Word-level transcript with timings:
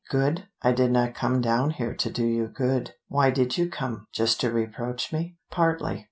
Good? 0.09 0.47
I 0.63 0.71
did 0.71 0.89
not 0.91 1.13
come 1.13 1.41
down 1.41 1.69
here 1.69 1.93
to 1.93 2.09
do 2.09 2.25
you 2.25 2.47
good." 2.47 2.93
"Why 3.07 3.29
did 3.29 3.55
you 3.59 3.69
come? 3.69 4.07
Just 4.11 4.39
to 4.41 4.51
reproach 4.51 5.13
me?" 5.13 5.37
"Partly." 5.51 5.99